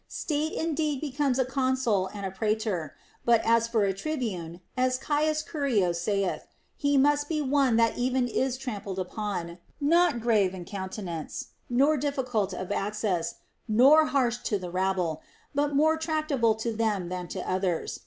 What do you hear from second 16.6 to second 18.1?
them than to others.